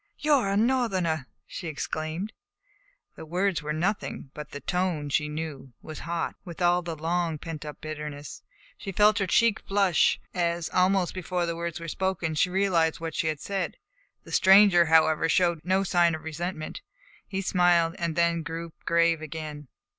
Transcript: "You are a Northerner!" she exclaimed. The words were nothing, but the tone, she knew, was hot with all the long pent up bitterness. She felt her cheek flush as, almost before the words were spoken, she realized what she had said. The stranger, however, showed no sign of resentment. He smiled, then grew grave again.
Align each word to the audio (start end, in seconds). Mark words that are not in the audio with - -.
"You 0.17 0.33
are 0.33 0.51
a 0.51 0.57
Northerner!" 0.57 1.27
she 1.45 1.67
exclaimed. 1.67 2.33
The 3.15 3.23
words 3.23 3.61
were 3.61 3.71
nothing, 3.71 4.31
but 4.33 4.49
the 4.49 4.59
tone, 4.59 5.09
she 5.09 5.29
knew, 5.29 5.73
was 5.83 5.99
hot 5.99 6.33
with 6.43 6.59
all 6.59 6.81
the 6.81 6.95
long 6.95 7.37
pent 7.37 7.65
up 7.65 7.81
bitterness. 7.81 8.41
She 8.79 8.91
felt 8.91 9.19
her 9.19 9.27
cheek 9.27 9.59
flush 9.59 10.19
as, 10.33 10.71
almost 10.71 11.13
before 11.13 11.45
the 11.45 11.55
words 11.55 11.79
were 11.79 11.87
spoken, 11.87 12.33
she 12.33 12.49
realized 12.49 12.99
what 12.99 13.13
she 13.13 13.27
had 13.27 13.39
said. 13.39 13.77
The 14.23 14.31
stranger, 14.31 14.85
however, 14.85 15.29
showed 15.29 15.61
no 15.63 15.83
sign 15.83 16.15
of 16.15 16.23
resentment. 16.23 16.81
He 17.27 17.41
smiled, 17.43 17.95
then 17.99 18.41
grew 18.41 18.73
grave 18.85 19.21
again. 19.21 19.67